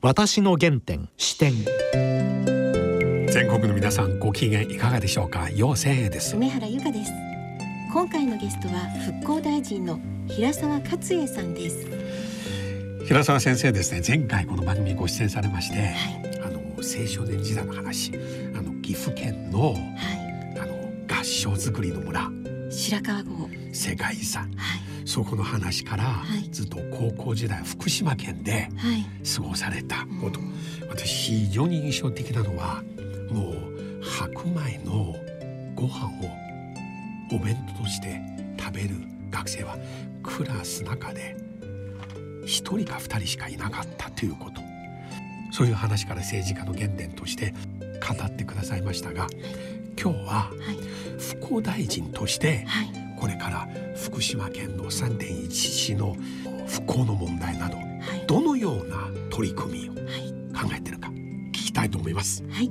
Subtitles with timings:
[0.00, 1.52] 私の原点視点。
[3.26, 5.50] 全国の皆さんご機嫌いかがでしょうか？
[5.50, 6.36] 陽性です。
[6.36, 7.10] 梅原由香です。
[7.92, 8.74] 今回のゲストは
[9.20, 9.98] 復興大臣の
[10.28, 11.84] 平沢勝栄さんです。
[13.06, 14.00] 平沢先生ですね。
[14.06, 16.40] 前回この番組にご出演されまして、はい。
[16.44, 18.12] あの青少年時代の話
[18.56, 19.76] あの岐阜県のは
[20.62, 20.76] あの
[21.12, 22.20] 合掌造りの村。
[22.20, 23.50] い白川郷。
[23.72, 24.44] 世界遺産。
[24.56, 24.77] はい
[25.08, 26.50] そこの話から、はい。
[26.50, 29.06] ずっと高校時代福島県ではい。
[29.26, 30.38] 過ごされたこと、
[30.90, 32.82] 私非常に印象的なのは
[33.30, 35.16] もう白米の
[35.74, 36.30] ご飯を
[37.32, 38.20] お弁当として
[38.60, 38.96] 食べる
[39.30, 39.78] 学生は
[40.22, 41.34] クラス中で
[42.44, 44.60] 一人か二人しかいなかったということ。
[45.52, 47.54] そういう話から政治家の原点として
[48.06, 49.26] 語ってくださいましたが
[49.98, 51.18] 今日ははい。
[51.18, 56.16] 復興大臣としてはいこれから福島県の3.11の
[56.66, 57.82] 復興の問題などは
[58.14, 58.26] い。
[58.26, 60.32] どのような取り組みをはい。
[60.54, 62.44] 考えているか聞きたいと思います。
[62.48, 62.70] はい。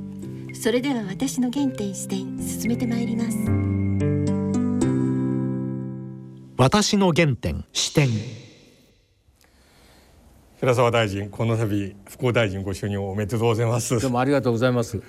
[0.54, 3.38] それでは私の原点視点進めてまいります。
[6.58, 8.10] 私の原点視点。
[10.60, 14.00] 平沢大臣この度復興大臣ご就任おめでとうございます。
[14.00, 15.00] どうもありがとうございます。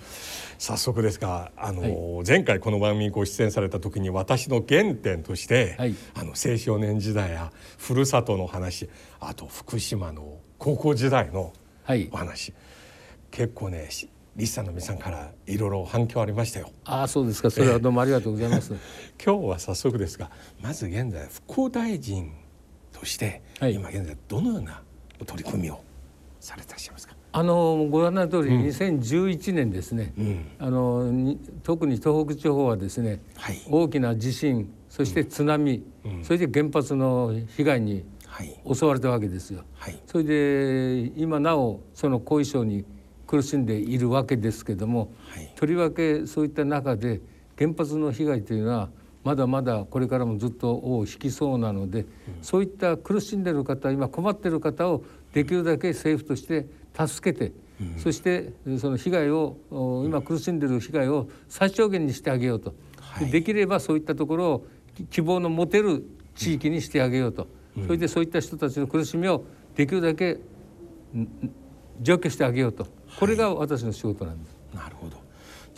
[0.58, 5.94] 早速ですがあの、前回この番組にご出演された時に私の原点として、はい。
[6.14, 11.52] あの青少年時代やふるさとの話あと福島の高校時代の
[11.84, 12.08] はい。
[12.12, 12.16] お。
[12.16, 12.52] 話、
[13.30, 16.70] 結構ねしリスさんの皆さんからいろいろ反響ありましたよ。
[16.84, 17.50] ああ、そうですか。
[17.50, 18.74] それはどうもありがとうございます。
[19.24, 22.32] 今日は早速ですがまず現在復興大臣
[22.92, 23.74] として、はい。
[23.74, 24.82] 今現在どのような
[25.24, 25.80] 取り組みを
[26.40, 30.12] されてらっしゃいますか、あのご覧の通り、2011年ですね。
[30.18, 30.46] うん。
[30.58, 33.60] あのに特に東北地方はですね、はい。
[33.68, 36.24] 大きな地震、そして津波、うん。
[36.24, 38.58] それで原発の被害にはい。
[38.72, 39.64] 襲われたわけですよ。
[39.74, 39.98] はい。
[40.06, 42.84] それで今なおその後遺症に
[43.26, 45.52] 苦しんでいるわけですけども、はい。
[45.54, 47.20] とりわけそういった中で
[47.58, 48.90] 原発の被害というのは
[49.24, 52.06] まだまだこれからもずっと尾を引きそうなので、
[52.40, 55.04] そういった苦しんでいる方今困っている方を
[55.34, 56.66] できるだけ政府として
[57.06, 57.52] 助けて、
[57.96, 63.26] そしてその被害をお今苦しんでいる被害を最小限にしてあげようと、はい。
[63.26, 64.66] でできればそういったところを
[64.96, 66.04] き希望の持てる
[66.34, 67.46] 地域にしてあげようと、
[67.86, 69.44] それでそういった人たちの苦しみを
[69.76, 70.38] できるだけん
[72.00, 72.86] 除去してあげようと。
[73.18, 74.56] これが私の仕事なんです。
[74.74, 75.16] なるほど。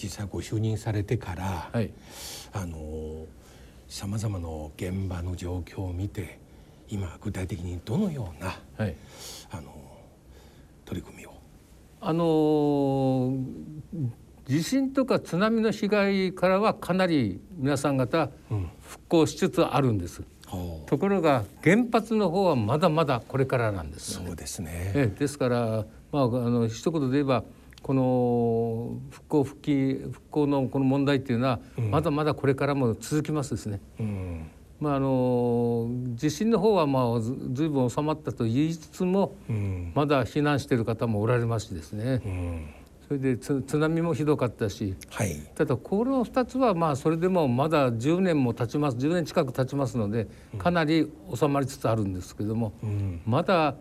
[0.03, 1.91] 実際ご就任されてから、はい。
[2.53, 3.27] あの
[3.89, 6.39] さまざまな現場の状況を見て
[6.89, 8.97] 今具体的にどのようなはい。
[9.51, 9.90] あの
[10.91, 11.33] 取り組みを
[12.01, 14.11] あのー
[14.47, 18.31] 地震とか津波の被害からはかなり皆さん方
[18.81, 20.25] 復興しつつあるんです。
[20.87, 24.71] ところが原発の方はまだまだこれからなんですよねそうですね。
[24.97, 27.45] ええですから、まあ、あの一言で言えば
[27.81, 33.81] この復興復帰復興のこの問題っていうのは、まだまだこれからも続きますですね。
[34.01, 34.51] うん
[34.81, 39.93] まあ、あの地震の方はまあずずいぶん収まったと言いつつも、うん。
[39.95, 42.75] まだ避難している方もおられますしですね、うん。
[43.07, 45.37] それでつ津波もひどかったし、はい。
[45.55, 53.21] ただこの2つはまあそれでもまだ10年も経ちます10年近く経ちますのでかなり収まりつつあるんですけども、うん。
[53.27, 53.77] まだ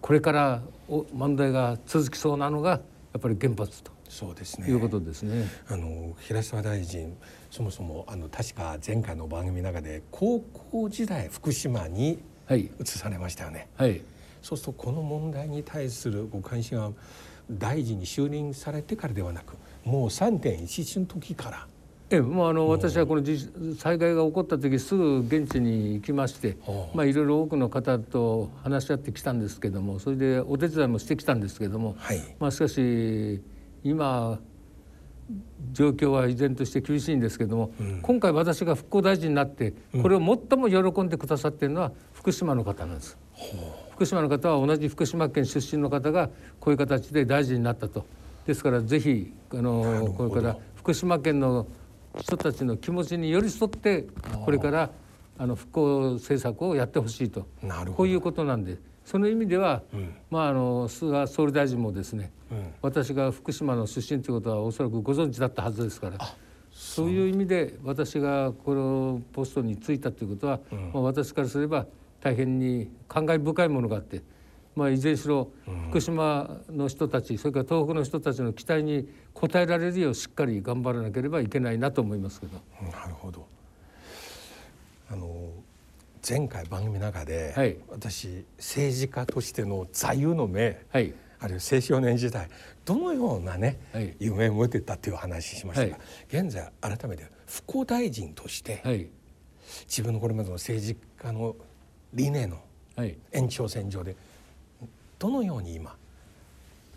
[0.00, 2.80] これからお問題が続きそうなのがや
[3.18, 4.68] っぱり原発とそうですね。
[4.68, 5.44] いうことですね。
[5.68, 7.16] あの平沢大臣
[7.50, 10.38] そもそもあの確か前回の番組の中で高
[10.70, 13.68] 校時代福島にはい移されましたよね。
[13.76, 14.00] はい
[14.40, 16.92] そうするとこの問題に対するご関心は
[17.50, 21.66] 大臣に就任されてからではなくもう3.11の時から
[22.10, 23.38] ええもうあの私はこの地
[23.78, 26.56] 災害が起こった時すぐ現地に行きまして
[26.94, 33.42] まあいろいろ多くの方と話し合ってきたんですけどもそれでお手伝いもしてきたんですけども、はいまあしかし
[33.84, 34.40] 今
[35.72, 37.72] 状況は依然として厳しいんですけども、
[38.02, 43.16] 今回私が復興大臣になってこれを最も喜んでくださっているのは福島の方なんです。
[43.92, 46.28] 福島の方は同じ福島県出身の方が
[46.60, 48.04] こういう形で大臣になったと。
[48.46, 51.66] ですからぜひあのこれから福島県の
[52.18, 54.06] 人たちの気持ちに寄り添って
[54.44, 54.90] これから
[55.38, 57.46] あの復興政策をやってほしいと。
[57.96, 59.82] こういうことなんでその意味では、
[60.30, 62.32] まああの菅総理大臣もですね、
[62.80, 66.18] 私が福島の出身ということはおそらくご存知だったはずですから
[66.72, 70.60] そういう意味で私がこのポストに就いたということは、
[70.92, 71.86] まあ、私からすれば
[72.20, 74.22] 大変に感慨深いものがあって、
[74.74, 75.50] まあ、いずれにしろ
[75.90, 82.60] 福島の人たちそれから東北の人たちの期待に応えられるようしっかり頑張らなければいけないなと思いますけど。
[82.90, 83.46] なるほど。
[85.10, 85.50] あの
[86.26, 87.76] 前回番組の中で、はい。
[87.88, 91.12] 私政治家としての座右の銘はい。
[91.12, 92.48] 挙あるいは青少年時代
[92.86, 94.16] どのようなね、はい。
[94.18, 96.36] 夢を持ってたっていう話しましたが、はい。
[96.36, 99.06] 現在改めて復興大臣として、はい。
[99.86, 101.54] 自分のこれまでの政治家の
[102.14, 102.58] 理念の
[102.96, 103.18] はい。
[103.32, 104.16] 延長線上で
[105.18, 105.90] どのように今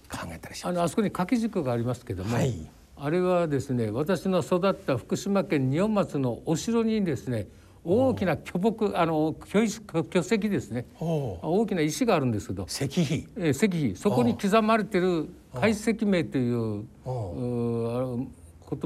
[0.10, 2.70] 考えたりしますあのあそこに掛け軸がありますけども、はい。
[2.96, 7.48] あれはですね私の育った福島県二本松のお城にですね
[7.88, 10.86] 大きな巨木あの巨石巨石ですね。
[11.00, 13.26] 大きな石があるんですけど、石碑。
[13.38, 13.96] えー石碑。
[13.96, 17.20] そこに刻まれてる解石名という言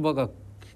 [0.04, 0.30] 葉が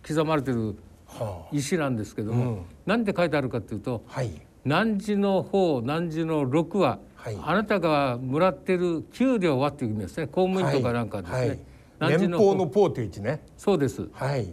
[0.07, 0.75] 刻まれてる
[1.05, 2.61] は石なんですけども、うん。
[2.87, 4.31] なんて書いてあるかというとあはい
[4.65, 7.37] 「何時の方何時の6は、はい。
[7.39, 10.25] あなたがもらってる給料は」っていう意味ですね。
[10.25, 11.37] 公務員とかなんかですね。
[11.37, 11.49] はい。
[11.49, 11.59] はい。
[11.99, 12.55] 何時の方。
[12.55, 13.43] のポーという字ね。
[13.55, 14.09] そうです。
[14.13, 14.51] はい。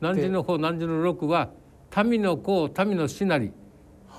[0.00, 1.50] 何時の方何時の6は
[2.04, 3.52] 民の子民のしなり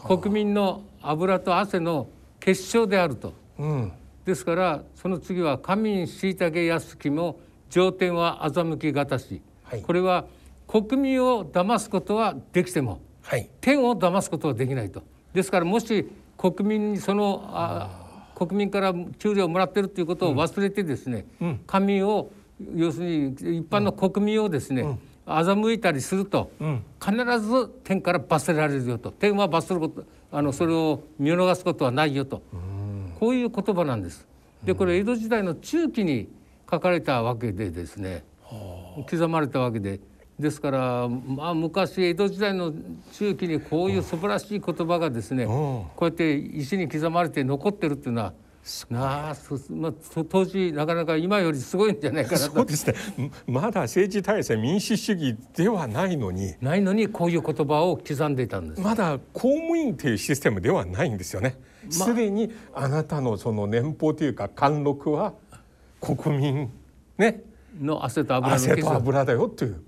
[0.05, 2.07] 国民の油と汗の
[2.39, 3.33] 結晶であると。
[3.57, 3.91] うん。
[4.25, 9.81] ですからその次は「神に虐げやすきも上天は欺きがたし」はい。
[9.81, 10.25] これは
[10.67, 13.49] 国民を騙すことはできてもはい。
[13.61, 15.03] 天を騙すことはできないと。
[15.33, 21.25] ですからもし国民にそのあ国民から給料をもらってるということを忘れてですね、
[21.65, 22.29] 神を
[22.75, 26.83] 要するに一般の国民をですね、欺いたりすると、ん。
[27.03, 29.11] 必ず天から罰せられるよと。
[29.11, 32.41] 天は罰することあのそれを見逃すことはないよと、
[33.19, 34.27] こういう言葉なんです。
[34.63, 36.27] でこれ江戸時代の中期に
[36.69, 38.23] 書かれたわけでですね。
[39.09, 39.99] 刻まれたわけで。
[40.39, 42.71] ですから、まあ、昔江戸時代の
[43.13, 48.33] 中期にこういう素晴らしい言葉がですねこうやって石に刻まれて残ってるっていうのはな
[48.91, 52.53] あそまあ、そ当時なかなか今よりすごいんじゃないかなと。
[52.53, 52.95] そうですね。
[53.47, 56.55] まだ政治体制民主主義ではないのに。
[56.61, 58.81] ないのにこういう言葉を刻んでいたんです。
[58.81, 61.57] まだ公務員というシステムではないんですよね。
[61.89, 65.33] すでにあなたのその年俸というか貫禄は
[66.01, 66.69] 国民
[67.17, 67.43] ね。
[67.79, 69.81] の汗と油の汗と油だよという。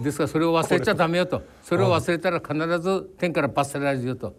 [0.00, 1.42] ですからそれを忘れちゃダメよと。
[1.62, 4.34] それを忘れたら必ず天から罰せられるよと。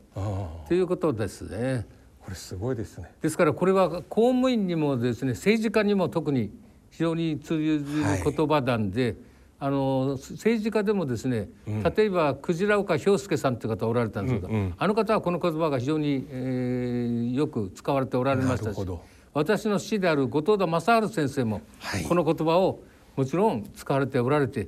[0.67, 1.85] ということですね。
[2.25, 3.11] これすごいですね。
[3.21, 6.51] ですからこれは公務員にもですね政治家にも特に
[6.89, 7.83] 非常に通じる
[8.23, 9.15] 言葉なんで、
[9.59, 11.49] あの政治家でもですね、
[11.95, 18.87] 例えばクジラ岡兵介さんという方おられたんですけど、あの方はこの言葉が非常に、えーよく使われておられましたし
[19.33, 22.03] 私の師である後藤田正治先生もはい。
[22.05, 22.79] この言葉を
[23.15, 24.67] もちろん使われておられて、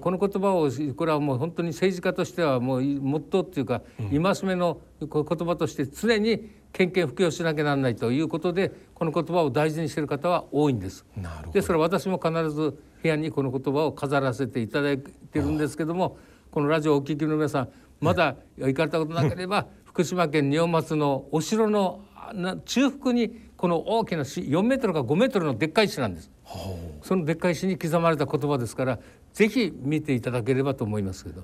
[0.00, 4.10] この言葉をこれはもう本当に政治家としてはもうモットーっていうか、戒
[4.44, 11.04] めの言葉として常に献金布教しなきゃならないということでこの言葉を大事にしている方は多いんです。
[11.16, 16.18] なるほどですから私も必ず部屋にこの言葉を飾らせていただいてるんですけども
[16.50, 17.68] このラジオをお聞きの皆さん
[18.00, 22.02] まだ行かれたことなければ福島県二本松のお城の
[22.64, 26.30] 中腹にこの大きな石4メートルか5メートルのでっかい石なんです。
[27.02, 28.98] そのでっかい石に刻まれた言葉ですから
[29.32, 31.42] ぜひ見ていただければと思いますけど。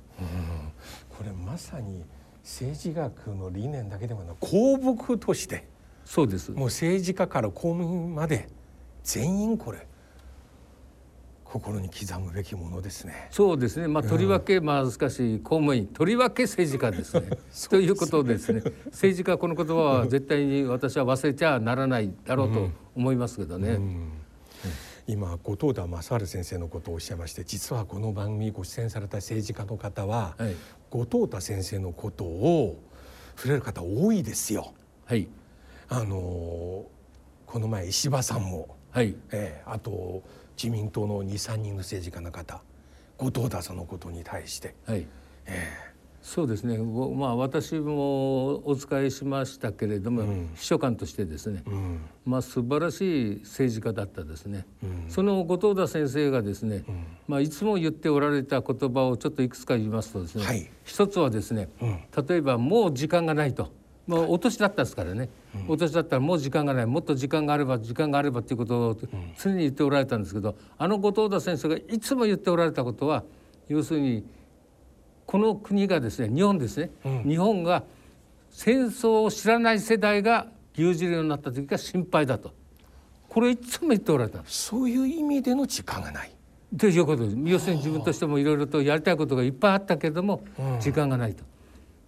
[1.11, 2.05] これまさに
[2.43, 5.69] 政治学の理念だけではなく公僕として
[6.05, 6.51] そうです。
[6.51, 8.49] もう政治家から公務員まで
[9.05, 9.87] 全員これ
[11.45, 13.29] 心に刻むべきものですね。
[13.31, 13.87] そうですね。
[13.87, 17.39] まあとりわけまあしかし公務員とりわけ政治家 ですね。
[17.69, 18.63] ということですね。
[18.87, 23.79] 政治家この言葉は絶対に私は忘れちゃならないだろうと思いますけどね。
[25.07, 30.55] 今後藤田正治先生のことをおっしゃいまして実はこの番組にご出演された政治家の方は、はい
[30.91, 32.79] 後藤田先生のことを
[33.37, 34.75] 触れる方多いですよ。
[35.07, 35.27] はい
[35.89, 36.85] あの
[37.47, 40.23] この前石破さんも、はいええあと
[40.57, 42.61] 自民党の23人の政治家の方
[43.17, 45.07] 後藤田さんのことに対して、はい。
[45.47, 45.92] え
[46.23, 46.79] そうですね。
[46.79, 50.23] ごまあ私もお使いしましたけれども、
[50.55, 51.65] 秘書官としてですね。
[51.67, 52.01] えうん。
[52.25, 54.65] まあ素晴らしい政治家だったですね。
[55.09, 56.85] その後藤田先生がですね、
[57.27, 60.71] まあいつも言っておられた言葉をちょっといくつか言いますとですね、はい。
[60.85, 61.69] 一つはですね、
[62.29, 63.73] 例えばもう時間がないと。
[64.07, 65.29] もうお年だったですからね、
[65.69, 66.87] お年だったらもう時間がない。
[66.87, 68.97] もっと時間があれば時間があればっていうことを
[69.39, 73.25] 常に言っておられたんですけどあの後藤田先生がいつも言っておられたことは
[73.69, 74.25] 要するに
[75.27, 76.91] この国がですね日本ですね、
[77.27, 77.85] 日本が
[78.51, 82.53] 戦争を知らない世代が牛耳るようになった時が心配だと
[83.29, 84.41] これいつも言っておられた。
[84.45, 86.33] そういう意味での時間がない。
[86.77, 90.43] ということです要するに自分としてもいろいろとやりたいことがいっぱいあったけれども
[90.81, 91.45] 時間がないと。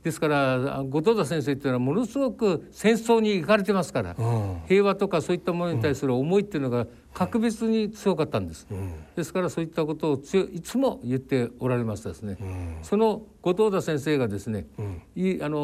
[0.04, 4.60] ですから後藤田先生っていうのはものすごく戦争に行かれてますから、うん。
[4.68, 8.66] 平和とかそういったものに対する思いっていうのが格別に強かったんです。
[8.70, 8.92] うん。
[9.16, 12.36] ですからそういったことを強いいつも言っておられましたですね。
[12.38, 12.76] うん。
[12.82, 15.02] その後藤田先生がですね、うん。
[15.16, 15.56] いあの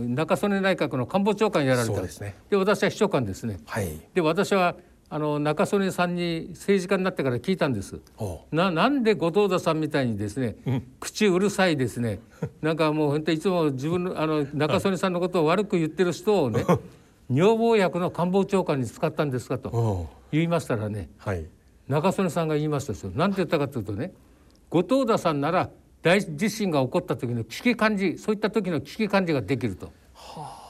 [0.00, 2.00] ー中曽根内閣の官房長官やられた。
[2.02, 2.34] ですね。
[2.50, 3.60] で私は秘書官ですね。
[3.64, 3.88] はい。
[4.12, 4.74] で私は
[5.12, 8.00] あの中曽根さんに政治家になってから聞いたんです。
[8.16, 10.54] おななんで後藤田さんみたいにですね、
[11.00, 12.20] 口うるさいですね。
[12.62, 16.64] なんかもう本当いつも自分のあの中曽根さんのことを悪く言ってる人をね
[17.28, 21.44] 女房役の官房長官に使ったんですかとお言いましたらねはい。
[21.88, 24.12] 中曽根さんが言いましたですよ何て言ったかというとね
[24.68, 25.70] 後藤田さんなら
[26.02, 29.90] 大地震が起こった時の危機感じそういった時の危機感じができると。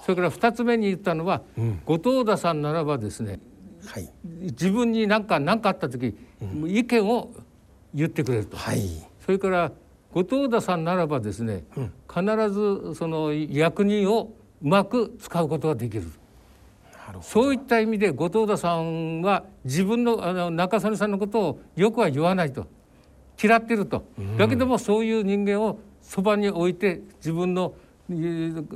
[0.02, 1.42] それから2つ目に言ったのは、
[1.84, 3.38] 後藤田さんならばですね
[3.86, 4.10] はい。
[4.24, 6.16] 自分に何か何かあった時、
[6.66, 7.30] 意見を
[7.94, 8.56] 言ってくれると。
[8.56, 8.80] はい。
[9.24, 9.72] それから
[10.12, 11.64] 後藤田さんならばですね、
[12.08, 14.32] 必ずその役人を
[14.62, 16.04] うまく使うことができる。
[17.22, 22.66] そういった意味で後藤田さんは自分のあの中曽根さんのことをよくは言わないと。
[23.42, 24.04] 嫌ってると、
[24.36, 27.74] だけどもそういう人間をそばに置いて自分の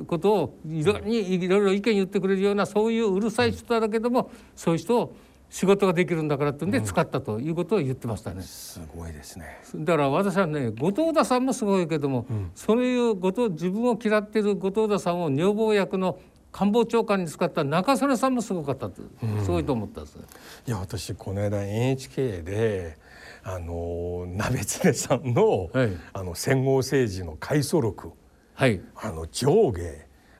[0.06, 5.16] ことをいろにいろいろ意見言ってくれるようなそういううるさい人だけどもそういう人を
[5.50, 8.42] 仕事ができるんだからってんで使ったということを言ってましたね。
[8.42, 9.60] すごいですね。
[9.76, 12.26] だから私はね後藤田さんもすごいけども、
[12.56, 16.18] そういう後藤自分を嫌っている後藤田さんを女房役の
[16.50, 19.02] 官房長官に使った中曽根さんもすごかったと、
[19.44, 20.16] すごいと思ったんです。
[20.16, 20.24] ね。
[20.66, 22.98] いや私この間 NHK で
[23.44, 25.96] あの鍋常さんの,、はい。
[26.12, 28.12] あの戦後政治の回想録
[28.54, 28.80] はい。
[28.96, 29.82] あの上下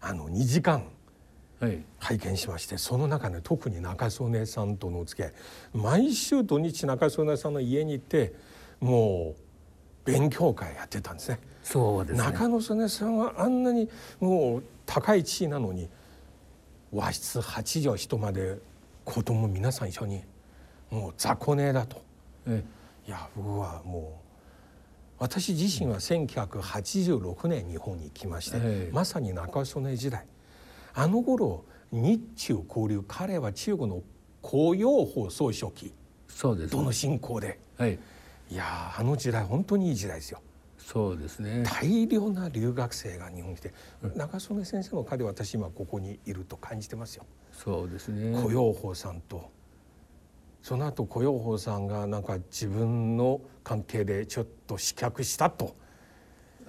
[0.01, 0.85] あの2時間
[1.61, 1.83] はい。
[1.99, 5.33] 拝見しましてその中で特に中曽根さんとのお付き合い。
[5.73, 8.35] 毎週土日中曽根さんの家に行って
[8.81, 11.41] もう勉強会やってたんですね。
[11.63, 12.25] そうですね。
[12.25, 13.89] 中野曽根さんはあんなに
[14.21, 15.89] もう高い地位なのに
[16.93, 18.59] 和室8畳一間で
[19.05, 20.23] 子供皆さん一緒に
[20.91, 22.03] もう雑魚寝だと。
[22.47, 22.63] え。
[23.07, 24.24] いや僕はもう
[25.19, 30.27] 私自身は1986年日本に来まして、ええまさに中曽根時代
[30.95, 34.03] あの頃日中交流彼は中国の
[34.43, 35.93] 公用法総書記
[36.29, 37.99] そうです、との進行ではい
[38.51, 40.41] いやあの時代本当にいい時代ですよ。
[40.79, 41.63] そうですね。
[41.65, 43.73] 大量な留学生が日本に来て、
[44.15, 47.25] 中曽根先生のおかげで私今ここにいると感じてますよ。
[47.53, 48.39] そうですね。
[48.43, 49.51] 雇用法さんと
[50.65, 55.77] その後雇用法さんがなんか自分の関係でちょっと失脚したと。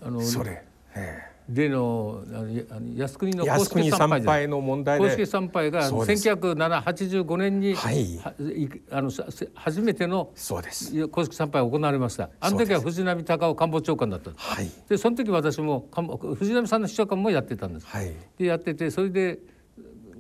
[0.04, 6.30] あのそれ、え例のあの靖国え、の公靖国式参参拝の問題公式で参拝がそうです。
[6.30, 8.04] 1985年に、はい。
[8.04, 8.20] い
[8.92, 9.10] あの
[9.54, 10.94] 初めてのそうです。
[10.94, 12.30] いや公式参拝が行われました。
[12.42, 14.46] あの時は藤波隆夫官房長官だったんです。
[14.46, 14.70] はい。
[14.90, 15.88] でその時私も
[16.38, 17.88] 藤波さんの秘書官もやってたんです。
[17.88, 18.12] はい。
[18.38, 19.40] でやっててそれで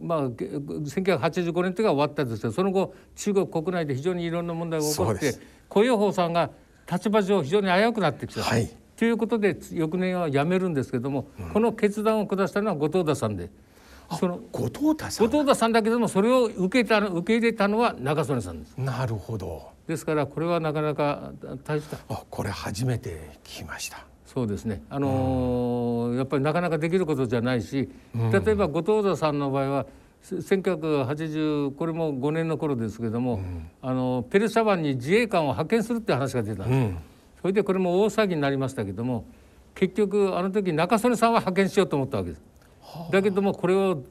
[0.01, 5.41] まあげ1985年というが終わったんですけどその後中国国内で非常にいろんな問題が起こってそうです。
[5.69, 6.51] 雇用法さんが
[6.91, 8.43] 立場上非常に危うくなってきた。
[8.43, 8.69] はい。
[8.95, 13.49] ということで翌年は辞めるんですけども、この決断を下したのは後藤田さんで。
[14.19, 15.27] その後藤田さん。
[15.27, 18.77] 後藤田さんだけどもそれを受けたの受け入れたのは中曽根さんです。
[18.77, 19.69] なるほど。
[19.87, 21.31] ですからこれはなかなか
[21.63, 21.97] 大した。
[22.09, 29.85] あこれ初めて聞きましたそうですね、あのーやっぱりなかなかできることじゃないし、例えば後藤田さんの場合は
[30.21, 33.39] せ1980これも5年の頃ですけども、
[33.81, 36.97] あのペルシャ湾に自衛官を派遣するって話が出たんです、うん。
[37.41, 39.25] それでこれも大騒ぎになりましたけども
[39.75, 42.41] 結局あの時中曽根さんは派遣しようと思ったわけです。
[43.11, 44.03] だけどもこれを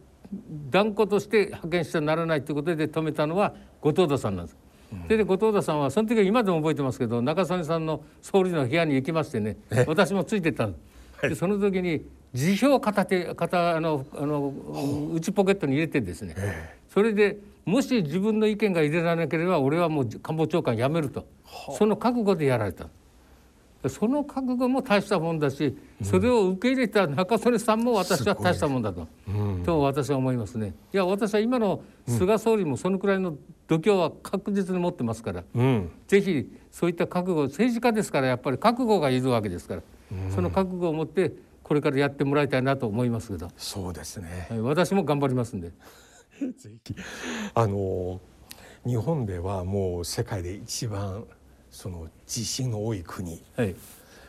[0.70, 4.56] 断固として派遣してはならないということで止めたのは後藤田さんなんです。
[5.04, 11.28] それで後藤田さんはその時は今でも覚えてますけど中曽根さんの総理の部屋に行きましてね私もついてったんです。
[11.30, 14.52] でその時に辞表を片手片あのあの
[15.14, 16.34] 内ポケットに入れてですね、
[16.92, 21.26] それでもし自分の意見が入れられなければ俺はもう官房長官辞めると。
[21.78, 22.88] その覚悟でやられた。
[23.88, 29.06] その覚悟も大したもんだし、それを受け入れた中曽根さんも私は大したもんだと、
[29.64, 30.72] と私は思いますね。
[30.92, 35.90] いや私は今の菅総理もそのくらいの度胸は確実に持ってますから、うん。
[36.06, 39.82] ぜひそういった覚悟政治家ですからやっぱり覚悟がいるわけですから、
[40.34, 44.46] その覚悟を持ってこれからやってもらいたいなと思いますけど、そうですね。
[44.50, 45.72] はい私も頑張りますんで。
[46.58, 46.94] ぜひ。
[47.54, 48.20] あの
[48.86, 51.24] 日本ではもう世界で一番
[51.70, 53.42] その地震の多い国。
[53.56, 53.74] はい。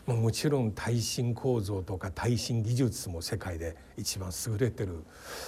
[0.07, 5.03] まあ、もちろん耐震構造とか耐震技術も世界で一番優れてる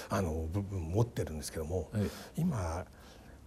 [0.10, 2.86] あの部分持ってるんですけども、はい今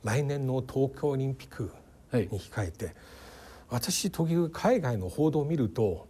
[0.04, 1.70] 来年の東京オリンピック
[2.10, 2.94] はいに控えて、
[3.68, 6.08] 私時々海外の報道を見ると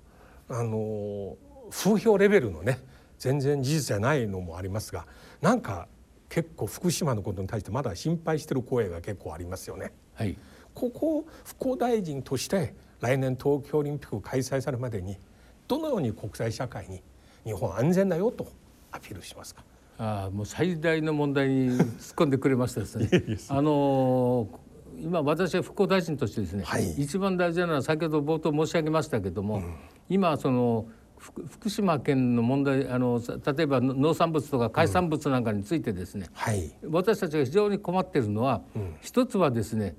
[0.48, 1.36] あの
[1.70, 2.78] 風評レベルのね
[3.18, 5.06] 全然事実じゃないのもありますが
[5.40, 5.88] なんか
[6.28, 9.92] 結構福島のことに対してまだ心配してる声が結構ありますよね。
[10.14, 10.36] はい
[10.72, 15.18] ここ復興大臣として来年東京オリンピック開催されるまでに
[15.66, 17.02] どのように国際社会に
[17.44, 18.46] 日本安全だよと
[18.92, 19.64] アピールしますか？
[20.00, 23.08] ああもう最大の問題に突っ込んでくれましたですね。
[23.48, 24.70] あのー
[25.02, 29.62] 今私は復興大臣としてですね、はい一番大事なのは先ほど冒頭申し上げましたけども、
[30.10, 36.70] 今その福福島県の問題あのさ例えば農産物とか海産物なんかについてですね、はい。
[36.86, 38.62] 私たちが非常に困っているのは、
[39.00, 39.96] 一つはですね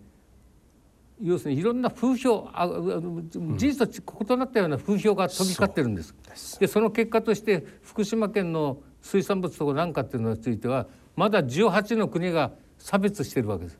[1.19, 6.13] 要するにいろんな風評ああ事実と異なったような風評が飛び交ってるんです。
[6.59, 13.79] でその結果として福島県の水産物とかなんかっていうのについてはまだ18の国が差別してるわけです。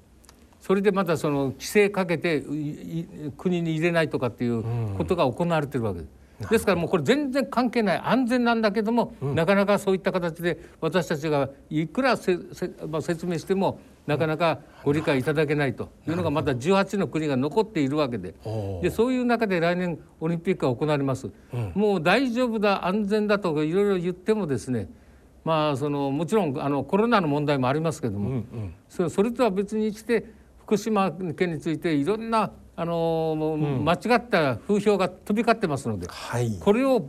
[0.60, 4.64] それでまたその規制かけていい国に入れないとかっていう
[4.96, 6.12] ことが行われてるわけです。
[6.50, 15.90] ですからもうこれ全然関係ない安全なんだけども、なかなかそういった形で私たちがいくらせせ、まあ、説明してもなかなかご理解いただけないと。
[16.08, 18.34] いうのがまた18の国が残っているわけで。
[18.82, 21.30] でそういう中で来年オリンピックが行われます、
[21.76, 24.90] もう大丈夫だ安全だとかいろいろ言ってもですね
[25.44, 28.44] まあそのもちろんあのコロナの問題もありますけども、
[28.90, 30.26] それそれとは別にして
[30.60, 36.58] 福島県についていろんなあの間違った風評が飛び交ってますので、はい。
[36.60, 37.06] これを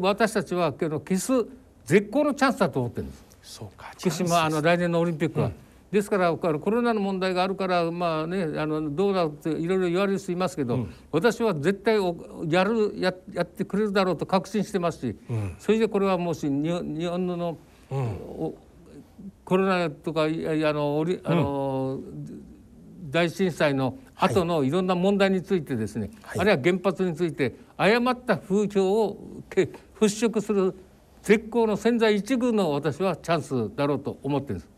[0.00, 1.46] 私たちは消す
[1.84, 3.92] 絶好のチャンスだと思ってるんですそうか。
[3.98, 5.50] 福島あの来年のオリンピックは。
[5.90, 15.16] ですからコロナの問題があるからまあねあのどうだっていろいろ言われる人いますけど、私は絶対おやるややってくれるだろうと確信してますし、
[15.58, 17.58] それでこれはもし日本日本の、
[17.90, 18.54] お
[19.44, 22.00] コロナとかあのあの、
[23.10, 24.70] 大震災の後のい。
[24.70, 26.40] ろんな問題についてですね、はい。
[26.40, 29.62] あるいは原発について誤った風評をけ
[29.98, 30.74] 払拭する
[31.22, 34.68] 絶好の千載一遇の私はチャンスだろうと思ってるんです。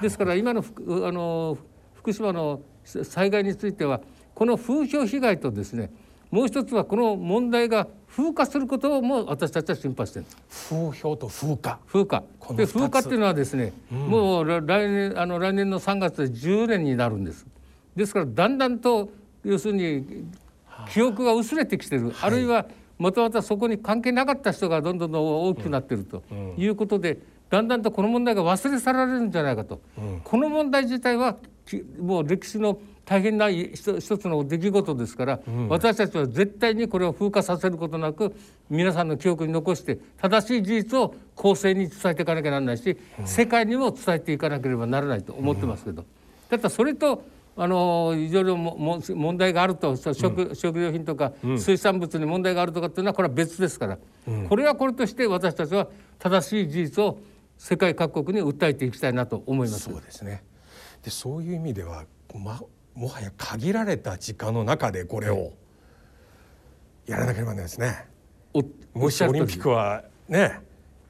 [0.00, 1.58] ですから今の福あの
[1.94, 4.00] 福島の災害については
[4.34, 5.90] この風評被害とですね
[6.30, 10.26] もう一つはこの問題が風化することも私たちは心配してる。
[10.68, 11.78] 風評と風化。
[11.86, 12.22] 風化。
[12.50, 17.46] で風化っていうのはですね、もう来年あの来年の3月で10年になるんです。
[17.96, 19.10] ですからだんだんと
[19.44, 20.24] 要するに
[20.92, 22.66] 記憶が薄れてきてる、あるいは
[22.98, 26.22] もともとそこに関係なかった人がどんどんどん大きくなってると
[26.56, 27.18] いうことで、
[27.50, 29.80] だんだんとこの問題が忘れ去られるんじゃないかと、
[30.24, 31.36] この問題自体は
[31.66, 38.36] きもう歴史の大変な一一つの出来事ですから、私たちは絶対にこれを風化させることなく
[38.70, 46.04] 皆さんの記憶に残して正しい事実を公正に伝えていかなきゃならないし、世界にも伝えていかなければならないと思ってますけど、
[46.50, 47.24] だったらそれと
[47.56, 53.98] あのいろいろもも問題があるとそう食,、食料品とか水産物に問題があるとかっていうのはこれは別ですから、
[54.48, 55.88] これはこれとして私たちは
[56.20, 57.18] 正しい事実を
[57.60, 59.82] 世界各国に訴えていきたいなと思います。
[59.82, 60.42] そうですね。
[61.02, 62.58] でそういう意味ではま
[62.94, 65.52] もはや限られた時間の中でこれを
[67.06, 68.06] やらなければならないですね。
[68.54, 68.62] お
[68.98, 70.60] もしオリンピックはね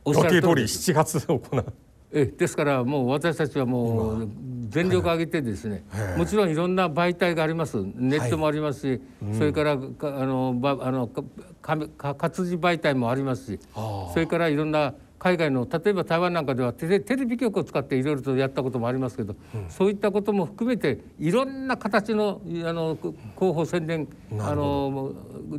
[0.05, 0.55] 予定通りる通り。
[0.63, 1.73] です7月行う。
[2.11, 4.29] えですからもう私たちはもう
[4.71, 6.19] 全力を挙げてですね、はい。
[6.19, 7.77] もちろんいろんな媒体があります。
[7.95, 9.01] ネットもありますし、
[9.39, 19.37] それからかあのばあのか活字媒体もありますしそれからいろんな海外の例えば台湾なんかではテレテレビ局を使っていろいろとやったこともありますけど、
[19.69, 25.13] そういったことも含めていろんな形のあの広報宣伝あの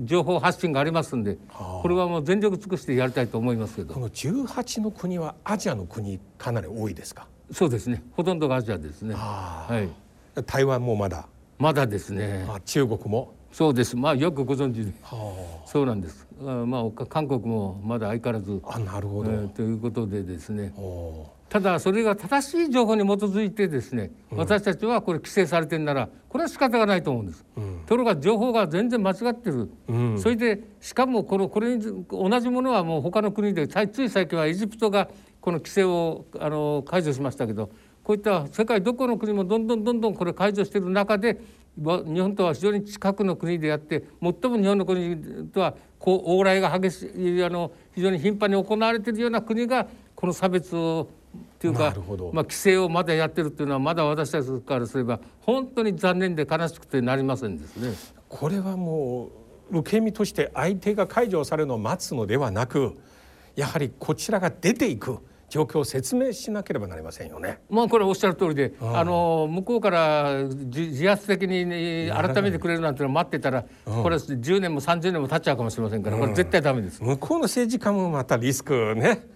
[0.04, 1.38] 情報発信がありますんで
[1.82, 7.28] これはもう全力尽くしてやりたいと思いますけどこの18の国はアジアの国かなり多いですか？
[7.52, 9.13] そうですねほとんどがアジアですね。
[9.15, 9.88] あはい
[10.47, 11.28] 台湾もまだ、
[11.60, 12.45] まだですね。
[12.50, 13.34] あ中国も。
[13.52, 13.97] そうです。
[13.97, 14.93] まあよくご存知で。
[15.04, 15.36] は
[15.67, 16.26] そうなんです。
[16.44, 19.32] あまあ韓国もまだ相変わらず、あ、あなるほど。
[19.32, 20.74] えーということでですね。
[20.78, 27.44] おただそれが正しい情報に基づいてですね、私たちはこれ規制されてるならこれは仕方がないと思うんです。
[27.86, 29.70] ところが情報が全然間違ってる。
[30.18, 35.10] それでしかもこのこれに同じものはもう他の国でつい最近はエジプトが
[35.42, 37.70] この規制をあの解除しましたけど
[38.04, 41.42] こういった世界どこの国もどんどんどんどんこれ解除している中で
[41.82, 51.94] わ日本とは非常に近くの国であって最も日本の国とはこう往来が激しいあの非常に頻繁に行われているような国がこの差別をっていうか
[52.34, 57.94] まあ、規制をまだやってるっていうのはまだ私たちからすれば本当に残念で悲しくてなりませんですね。
[58.28, 59.30] これはも
[59.70, 62.98] う受け身として相手が解除されるのを待つのではなく
[63.56, 65.20] やはりこちらが出ていく
[65.52, 67.60] 状況を説明しなければなりませんよね。
[67.70, 77.04] まあこれおっしゃる通りで、あの向こうから自自発的にね改めてくれるなんてのを待ってたら、これ10年も30年も経っちゃうかもしれませんから、これ絶対ダメです。
[77.04, 79.28] 向こうの政治家もまたリスクね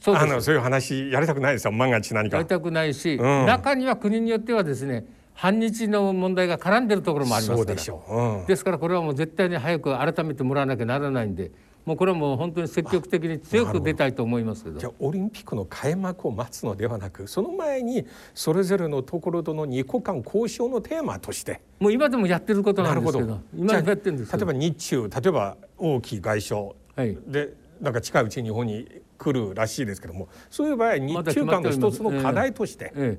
[0.00, 1.72] そうあのそういう話やりたくないですよ。
[1.72, 2.36] 万が一何か。
[2.36, 3.46] やりたくないし、うん。
[3.46, 7.74] 中には国によってはですね反日の問題が絡んでるところもありますから。
[7.74, 8.46] でうん。
[8.46, 11.50] ですからこれはもう絶対に早く改めてもらわなきゃならないんで
[11.84, 14.78] もうこれはもう本当に積極的に強く出たいと思いますけど。
[14.78, 21.60] じゃあオリンピックの開幕を待つのではなくその前にそれぞれのところとの二国間交渉のテーマとして。
[21.80, 26.62] もう今でもやってることなんですけど今やってるんです例えば日中例えば王毅外相。
[26.96, 27.18] はい。
[27.26, 33.18] でなんか近いうちに日本に来るらしいですけどもそういう場合日中間の一つの課題として、え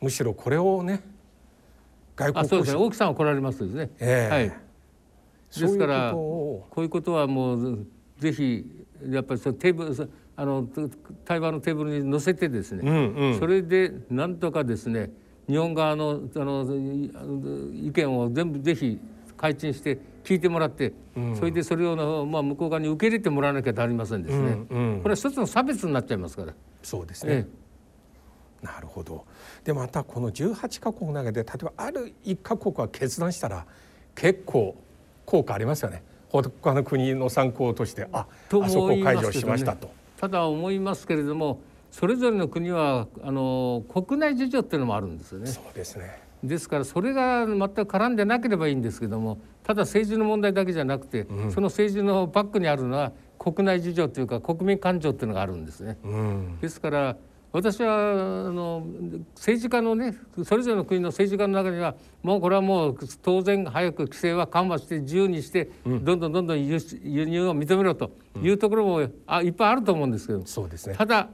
[0.00, 1.02] むしろこれをね
[2.16, 2.84] 外交交渉。
[2.84, 4.34] 大木さんは来られますですね、ええ。
[4.34, 4.67] はい
[5.56, 7.86] ですからこういうことはもう
[8.18, 8.64] ぜひ
[9.08, 10.06] やっぱりそのテーブルそ
[10.36, 10.68] あの
[11.24, 13.38] 対話のテーブルに載せてですね、うんうん。
[13.40, 15.10] それでなんとかですね
[15.48, 16.62] 日本側のあの
[17.74, 19.00] 意見を全部ぜひ
[19.36, 20.92] 開陳して聞いてもらって、
[21.36, 25.02] それでそれをの、まあ、向こう側に受け入れてもらわなきゃなりませんですね、うんうん。
[25.02, 26.54] これは一つの差別になっちゃいますから。
[26.82, 27.46] そうですね、
[28.62, 29.24] えなるほど。
[29.64, 33.66] でまたこの18カ国の中で例えばある1カ国は決断したら
[34.14, 34.76] 結構
[35.28, 39.90] 効果ありますよね他の国の参考としてあとあそこ思いますけどね解除しましたと。
[40.18, 41.60] ただ思いますけれども
[41.90, 45.46] それぞれの国はあの国内事情っていうのもあるんですよね。
[45.46, 55.98] そうですねですからそれが全く絡んでなければいいんですけどもただ政治の問題だけじゃなくて、その政治のバックにあるのは国内事情というか国民感情っていうのがあるんですね。
[56.04, 57.16] うんですから
[57.50, 58.86] 私はあの
[59.34, 68.10] 政治家のねそれぞれの国の政治家の中にはもうこれはもう当然早く規制は緩和して自由にして、どんどんどんどん輸出輸入を認めろと
[68.42, 70.94] いうところも、あいっぱいあると思うんですけどそうですね。
[70.94, 71.28] ただ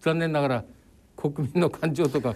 [0.00, 0.64] 残念ながら
[1.16, 2.34] 国民の感情とか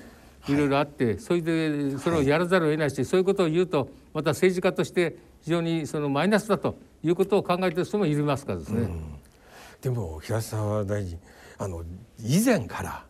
[0.49, 0.55] い。
[0.55, 8.89] ろいろあって、それでそれをやらざるを得ないし、そういうことを言うとまた政治家として非常にそのマイナスだということを考えてる人もいますからですね。
[9.81, 11.19] でも平沢大臣
[11.59, 11.83] あの
[12.19, 13.05] 以前から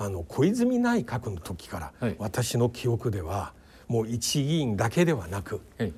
[0.00, 2.16] あの小泉内閣の時から、はい。
[2.18, 3.52] 私の記憶では
[3.88, 5.92] もう一議員だけではなくはい。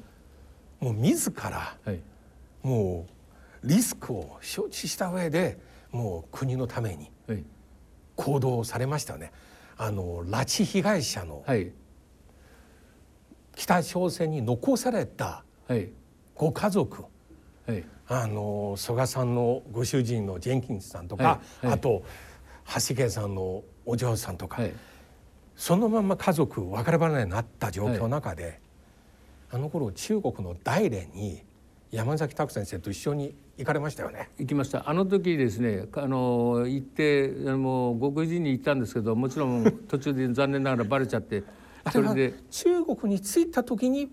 [0.81, 2.01] もう自らはい。
[2.63, 3.07] も
[3.65, 5.59] うリスクを承知した上で
[5.93, 7.45] もう国のためにはい。
[8.17, 9.33] 行動されましたよね。
[9.77, 11.71] あの拉致被害者のはい。
[13.55, 15.91] 北朝鮮に残されたはい。
[16.35, 17.05] ご家族
[17.67, 17.85] はい。
[18.09, 21.67] あの曽我さんのご主人のジェンキンスさんとか、はい。
[21.67, 21.75] はい。
[21.75, 22.03] あと
[22.89, 24.73] 橋家さんのお嬢さんとか、はい。
[25.57, 28.61] そのまま家族別れ離れになった状況の中で、
[29.51, 31.43] あの頃中国の大連に
[31.91, 34.31] 山崎拓先生と一緒に行かれましたよね。
[34.39, 34.89] 行きました。
[34.89, 41.43] あの時ですねあの行ってあのもう極秘に行ったんですけどもちろん途中で残念ながらバレちゃって
[41.93, 44.11] それで中国に着いた時に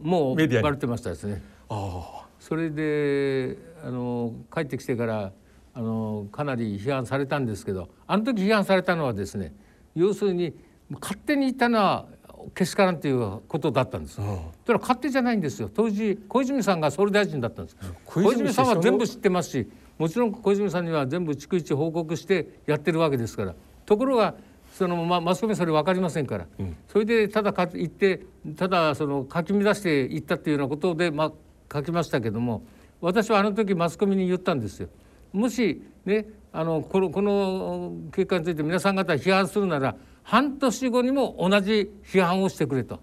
[0.00, 1.42] もうバレてましたですね。
[1.68, 2.26] あ。
[2.38, 5.32] それであの帰ってきてから
[5.74, 9.54] あのかなり批判されたんですけどあの時批判されたのはですね
[9.94, 10.54] 要するに
[11.00, 12.06] 勝手に言ったのは
[12.54, 14.16] けしからんということだったんです。
[14.16, 14.22] そ
[14.68, 17.76] れは勝手じゃないんですよ当時小泉さんが総理大臣だったんです。
[18.04, 23.54] 小泉小泉さんは全部知ってますしもちろん小泉さんには全部逐一報告してやってるわけですから
[23.84, 24.34] ところが
[24.72, 26.46] そのまマスコミはそれ分かりませんから、
[26.88, 28.22] それでただか言って
[28.56, 31.32] ただその書き乱して言ったっていうようなことで、まあ、
[31.72, 32.62] 書きましたけども
[33.00, 34.88] 私はあの時マスコミに言ったんですよ。
[35.32, 43.00] もしねあのこのこの結果について皆さん方批判するなら半年後にも同じ批判をしてくれと、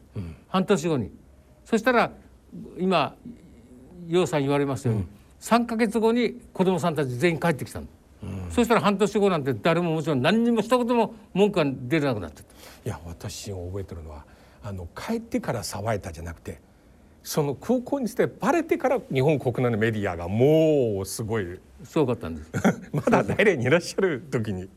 [0.48, 1.12] 半年後に。
[1.66, 2.12] そしたら
[2.78, 3.16] 今
[4.08, 5.08] 楊さん言われましたように、
[5.42, 7.88] 3か月後に子どもさんたち全員帰ってきたの、
[8.50, 12.50] そしたら半年後なんて誰ももちろん何にも一言も文句が出なくなってた。
[12.86, 14.24] いや私が覚えてるのは
[14.64, 16.62] あの帰ってから騒いだじゃなくて
[17.24, 22.52] その空港にしてバレてから日本国内のメディアがもうすごいすごかったんです。
[22.92, 24.70] まだ大連にいらっしゃる時に。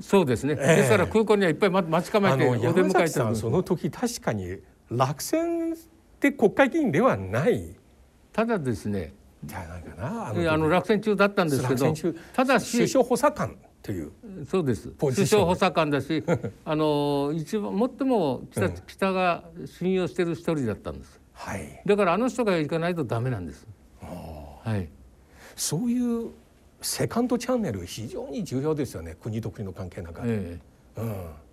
[0.00, 0.76] そうですね、ええ。
[0.76, 3.38] ですから空港にはいっぱい待待ち構えてお出迎え山崎さたんです。
[3.38, 4.58] んその時確かに
[4.90, 5.76] 落選っ
[6.20, 7.74] て国会議員ではない。
[8.32, 11.94] ただですねじゃないかなあえあの落選中だったんですけど
[12.34, 14.12] ただし首相補佐官という。
[14.46, 14.90] そうです。
[14.98, 16.22] 首相補佐官だし
[16.64, 21.20] あの一番最も北,、北が信用してる一人だったんです。
[21.32, 21.82] はい。
[21.86, 23.66] だからあの人が行かないとダメなんです。
[24.02, 24.88] はい
[25.56, 26.30] そういう
[26.82, 30.60] セカンドチャンネル非常に重要ですよね国と国の関係の中で、え
[30.98, 31.08] うん。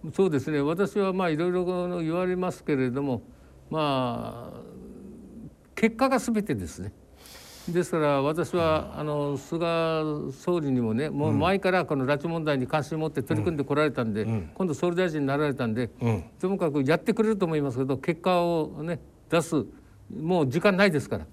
[0.10, 0.62] えそうですね。
[0.62, 1.66] 私はまあいろいろ
[2.02, 3.22] 言われますけれども
[3.70, 4.60] まあ
[5.76, 6.92] 結果が全てですね。
[7.70, 16.24] ですから私はあの菅総理にもねもう前からこの拉致問題に関心を持って取り組んでこられたんで、今度総理大臣になられたんで、うん。
[16.42, 19.66] ともかくやってくれると思いますけど結果をね出す
[20.14, 21.26] もう時間ないですから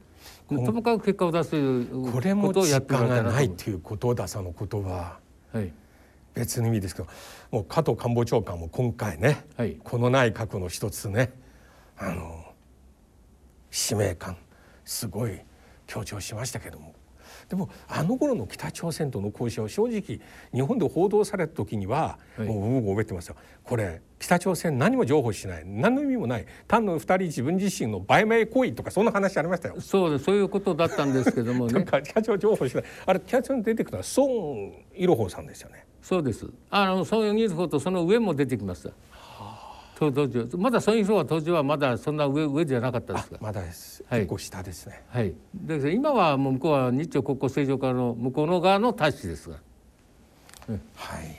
[0.57, 5.19] ともかく結果を出すこれも時間がいなと思うないということださのことは
[5.53, 5.73] はい。
[6.35, 7.09] 別の意味ですけど
[7.51, 9.77] もう加藤官房長官も今回ね、はい。
[9.83, 11.33] この内閣の一つね
[11.97, 12.45] あの
[13.71, 14.37] 使命感
[14.85, 15.41] すごい
[15.87, 16.95] 強調しましたけども
[17.51, 20.21] でもあの頃の北朝鮮との交渉正直
[20.55, 22.47] 日本で報道された時には、はい。
[22.47, 23.37] もう僕覚えてますよ。
[23.65, 25.65] これ北朝鮮何も情報しない。
[25.67, 26.47] 何の意味もない。
[26.69, 29.81] 単の二人自分自身の売名行為とかそんな話ありましたよ。
[29.81, 30.27] そうです。
[30.27, 31.85] そういうことだったんですけどもなんね。
[31.91, 32.85] か北朝鮮情報しない。
[33.05, 35.87] あれ北朝鮮に出てくるのは孫イロホさんですよね。
[36.03, 36.47] そうです。
[36.71, 38.77] あのソン・ユニフォとその上も出てきま
[40.01, 43.39] 当当時まだソン・ユニフォは当時はまだそんな上上じゃなかったですが。
[43.39, 44.21] まだです、はい。
[44.21, 45.03] 結構下ですね。
[45.11, 45.35] はい。
[45.55, 49.57] だけど今はもう向こうは日朝国交正常化の向こうの側の大使ですが。
[50.95, 51.37] はい。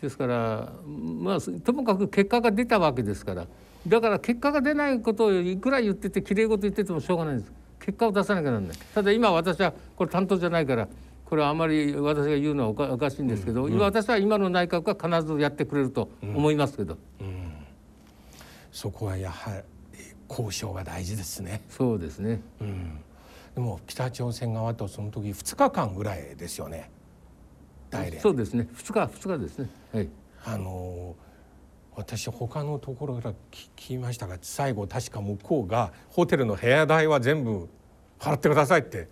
[0.00, 0.72] ですから
[1.20, 3.46] まあともかく結果が出たわけですから。
[3.86, 7.52] だから結果が出ないことをいくら言っててきれい事言っててもしょうがないんです。
[7.80, 8.78] 結果を出さなきゃならない。
[8.94, 10.88] ただ今私はこれ担当じゃないから
[11.26, 16.96] これはあまり私が言うのはおかおかしいんですけど、今私は今の内閣は必ずやってくれると思いますけど、
[18.72, 21.62] そこはやはり交渉が大事ですね。
[21.68, 23.00] そうですねうん。
[23.54, 26.90] でも北朝鮮側とその時2日間ぐらいですよね。
[28.20, 30.08] そうですね2日2日ですねはい
[30.44, 31.16] あの
[31.96, 37.68] 私他のところから聞きましたが最後確か向こうがホテルの部屋代は全部
[38.20, 39.08] 払ってくださいって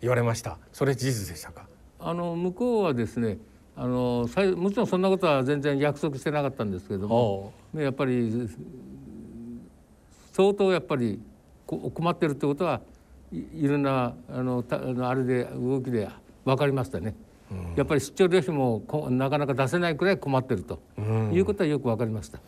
[0.00, 0.58] 言われました。
[0.72, 1.68] それ事実でしたか？
[2.00, 3.38] あの向こうはですね
[3.82, 8.46] あのもちろんそんなことは全然約束してなかったんですけどもねやっぱり
[10.32, 11.18] 相当やっぱり
[11.64, 12.82] こ困ってるってことは
[13.32, 14.76] いいろんなあのた
[15.08, 16.10] あれで動きで
[16.44, 17.14] 分かりましたね。
[17.74, 20.78] やっぱり出張旅費もこなかなか出せないくらい困ってると
[21.32, 22.38] いうことはよく分かりました。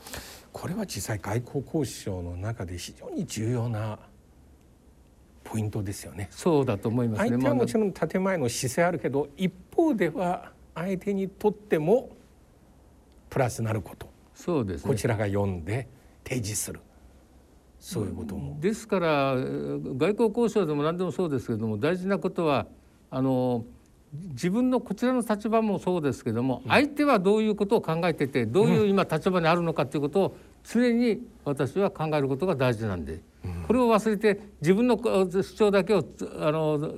[0.52, 3.98] これは実際外交交渉の中で非常に重要な
[5.44, 6.28] ポイントですよね。
[6.30, 7.30] そうだと思いますね。
[7.30, 12.10] 相手はまあもちろん建前の姿勢あるけど一方では相手にとっても
[13.30, 14.08] プラスなること。
[14.34, 14.90] そうですね。
[14.90, 15.88] こちらが読んで
[16.24, 16.80] 提示する。
[17.78, 18.58] そういうことも。
[18.60, 22.66] ですからえー外交交渉でも何でもそうですけれども大事なことは
[23.10, 23.64] あの
[24.12, 33.20] 自分のこちらの立場もそうですけども、相手はどういうことを考えててどういう今立場にあるのかということを常に私は考えることが大事なんで、
[33.66, 36.04] これを忘れて自分のこ主張だけを
[36.40, 36.94] あの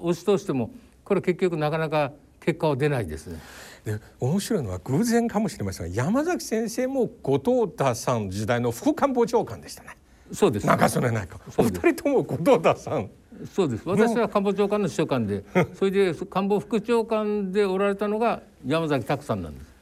[0.00, 0.72] 押し通しても
[1.04, 2.12] これ結局なかなか
[2.44, 3.40] 結果は出ないですね。
[3.84, 9.96] で面白いのは偶然かもしれませんが山崎先生も後藤田さんの時代の副官房長官でしたね。
[10.32, 10.66] そうです。
[10.66, 13.10] 中曽根内閣お二人とも後藤田さん。
[13.52, 13.88] そうです。
[13.88, 19.72] 私は官房長官の秘書官でそれで官房副長官でおられたのが山崎拓さんなんです。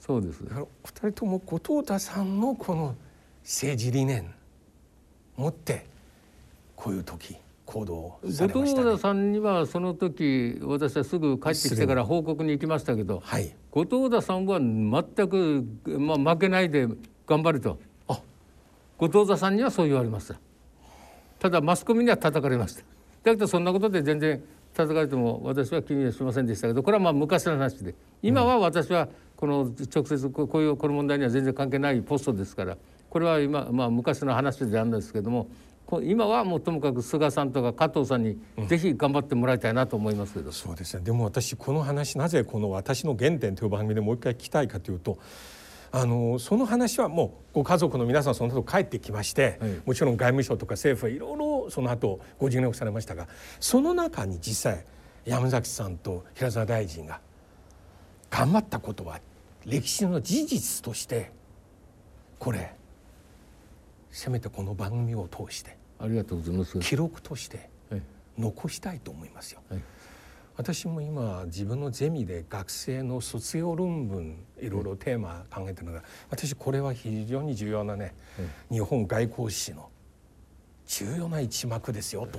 [0.00, 0.42] そうです。
[0.52, 2.94] お二人とも後藤田さんのこの
[3.42, 4.32] 政治理念
[5.36, 5.86] 持って
[6.74, 8.84] こういう時行動され後ましたね。
[8.84, 8.98] 藤田。
[8.98, 13.54] さんにはその時私はすぐ帰ってきてから報告に行きましたけどはい。
[13.70, 15.64] 後藤田さんは全く、
[15.98, 16.86] まあ、負けないで
[17.26, 17.78] 頑張ると。
[18.08, 18.20] あ。
[18.98, 20.36] 後藤田さんにはそう言われました。
[21.38, 22.82] ただマスコミには叩かれました。
[23.22, 24.42] だけどそんなことで全然
[24.74, 27.94] 叩かれても私は気にはしませんでしたけどこれはまあ昔の話で。
[28.22, 32.76] 今は私はこの直接ここういうこの問題には全然関係ないポストですから
[33.10, 35.48] これは今、まあ、昔の話であるんですけどもこ
[36.02, 41.04] 今はもうともかく菅さんとか加藤さんにぜひ頑張ってもらいたいなと思いますけど、そうですね。
[41.04, 45.18] でも私この話なぜこの「私の原点」という番組でもう一回聞きたいかというと
[45.92, 49.70] あのその話はもうご家族の皆さんその後帰ってきまして、はい。
[49.84, 53.28] もちろん外務省とか政府はいろいろその後ご尽力されましたが
[53.60, 54.84] その中に実際
[55.24, 57.20] 山崎さんと平沢大臣が
[58.30, 59.20] 頑張ったことは
[59.64, 61.30] 歴史の事実として
[62.38, 62.74] これ
[64.14, 66.78] せめてこの番組を通してありがとうございます。
[66.78, 68.02] 記録としてはい
[68.38, 69.60] 残したいと思いますよ。
[69.68, 69.82] はい
[70.56, 78.14] 私も今自分のゼミで学生の卒業論文いろいろテーマ考えてるのが私これは非常に重要なね
[78.70, 79.90] 日本外交史の
[80.86, 82.38] 重要な一幕ですよと。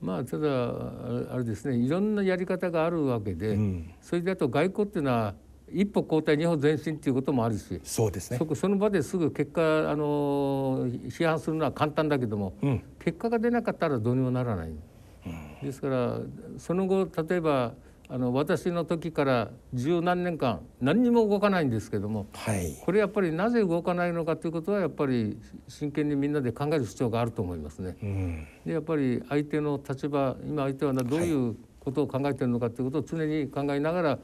[0.00, 3.94] まあただああれですねいろんなやり方があるわけで、うん。
[4.02, 5.36] それだと外交っていうのは
[5.72, 8.46] 一歩後退二歩前進っていうこともあるし、そうですねそ。
[8.46, 14.72] こその場ですぐ結果あの批判するのは簡単だけども、うん結果が出なかったらどうにもならない。
[15.62, 16.20] ですから
[16.58, 17.74] その後例えば
[18.08, 22.76] あの私の時から十何年間何にも動かないんですけどもはい。
[22.84, 27.96] これやっぱりなぜ動かないのかということはやっぱり真剣にみんなで考える必要があると思いますね。
[28.02, 28.46] うん。
[28.64, 34.18] でやっぱり相手の立場今相手はなどういうことを考えているのかということを常に考えながら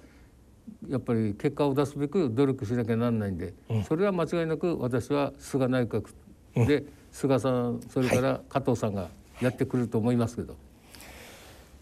[0.88, 3.54] やっぱり結果を出すべく努力しなきゃならないんで、
[3.86, 6.08] それは間違いなく私は菅内閣
[6.54, 9.08] で菅さんそれから加藤さんが
[9.40, 10.56] やってくると思いますけど、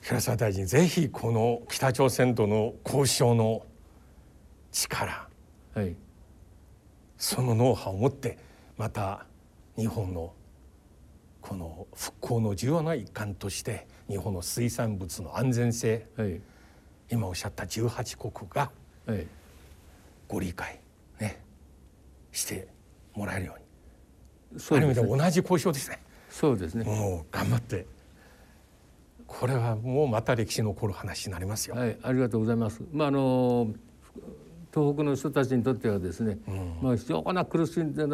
[0.00, 3.64] 平沢大臣ぜひこの北朝鮮との交渉の
[4.72, 5.28] 力
[5.74, 5.94] はい、
[7.16, 8.38] そのノウハウを持って
[8.76, 9.24] また
[9.76, 10.32] 日本の
[11.40, 16.40] この復興の重要な一環として日本の水産物の安全性はい、
[17.10, 18.70] 今おっしゃった18国が
[19.06, 19.26] はい、
[20.28, 20.78] ご理解
[21.20, 21.42] ね
[22.32, 22.68] して
[23.14, 24.60] もらえるように。
[24.60, 25.02] そうですね。
[25.02, 25.98] ある意味で同じ交渉ですね。
[26.28, 26.84] そうですね。
[26.84, 27.86] もう頑張って。
[29.26, 32.82] これはもうまた歴史の残る話になりますよ、はい、ありがとうございます。
[32.92, 33.68] まああの
[34.74, 36.38] 東北の人たちにとってはですね、
[36.80, 38.06] まあ非常な苦しんだ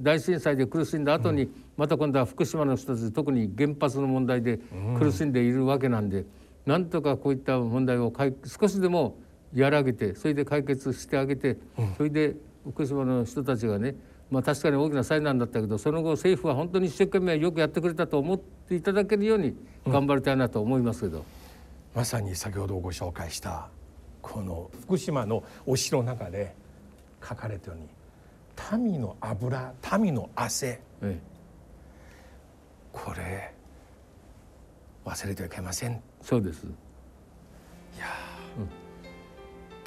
[0.00, 4.58] 大震災で苦しんだ後に、また今度は福島の人たち特に原発の問題で
[4.98, 6.24] 苦しんでいるわけなんで、
[6.68, 9.16] なんとかこういった問題を解少しでも
[9.56, 11.56] 和らげてそれで解決してあげて、
[11.96, 13.94] それで福島の人たちがね
[14.30, 21.24] まあ確かに大きな災難だったけどその後政府は本当に一生懸命よくやってくれたと思っていただけるように頑張りたいなと思いますけど。
[21.94, 23.70] まさに先ほどご紹介した
[24.20, 26.54] この福島のお城の中で
[27.26, 30.82] 書かれたように民の油民の汗。
[31.00, 31.18] え
[32.92, 33.54] これ
[35.06, 35.92] 忘れてはいけません。
[35.92, 36.66] え、そうです。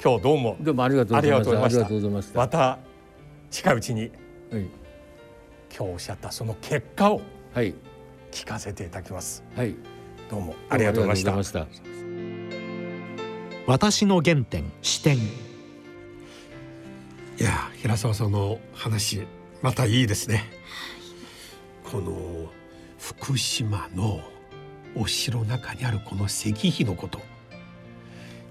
[0.02, 1.52] 今日どうもどうもありがとうございました。
[1.52, 2.38] ありががとうございましたました。
[2.40, 2.78] また
[3.48, 4.10] 近いうちにはい、
[5.72, 7.20] 今日おっしゃったその結果を
[7.54, 7.72] はい、
[8.32, 9.76] 聞かせていただきますはい。
[10.28, 13.72] どうもありがとうございましたありがとうございました。
[13.72, 15.20] 私の原点視点い
[17.38, 19.28] や平沢さんの話
[19.62, 20.42] またいいですね。
[21.88, 22.50] この
[22.98, 24.20] 福島の
[24.94, 27.20] お城の中にあるこの石碑のこと。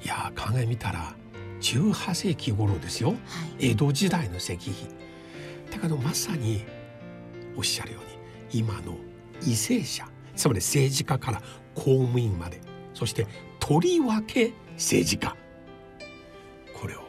[0.03, 1.13] いや考えみたら
[1.61, 3.09] 18世紀頃ですよ。
[3.09, 3.15] は
[3.59, 3.71] い。
[3.71, 4.73] 江戸時代の石碑。
[5.71, 6.63] だけどまさに
[7.55, 8.97] おっしゃるように今の
[9.39, 11.41] 為政者つまり政治家から
[11.75, 12.59] 公務員まで
[12.93, 13.27] そして
[13.59, 15.35] とりわけ政治家。
[16.79, 17.03] これを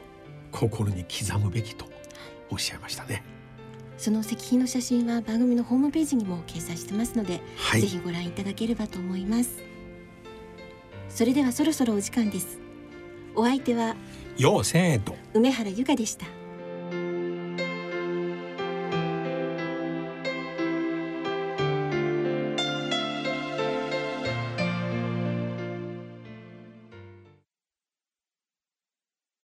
[0.51, 1.87] 心に刻むべきと
[2.51, 3.32] おっしゃいましたね。
[4.03, 7.81] その石碑の写真は番組のホームページにも掲載してますので、はい。
[7.83, 9.63] ぜひご覧いただければと思います。
[11.09, 12.59] それではそろそろお時間です。
[13.37, 13.95] お相手は
[14.37, 16.27] ようせんえと梅原由香でした